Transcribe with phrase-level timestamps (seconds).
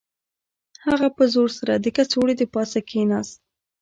[0.85, 3.37] هغه په زور سره د کڅوړې د پاسه کښیناست